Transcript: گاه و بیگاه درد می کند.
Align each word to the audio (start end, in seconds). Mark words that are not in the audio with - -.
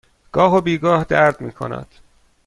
گاه 0.31 0.55
و 0.55 0.61
بیگاه 0.61 1.03
درد 1.03 1.41
می 1.41 1.51
کند. 1.51 1.87